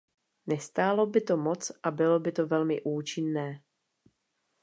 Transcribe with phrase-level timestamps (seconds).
[0.51, 3.63] Nestálo by to moc a bylo by to velmi účinné.